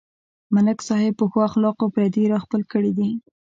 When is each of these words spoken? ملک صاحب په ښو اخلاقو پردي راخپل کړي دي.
ملک 0.53 0.79
صاحب 0.87 1.13
په 1.19 1.25
ښو 1.31 1.39
اخلاقو 1.49 1.85
پردي 1.93 2.23
راخپل 2.33 2.61
کړي 2.71 2.91
دي. 2.97 3.09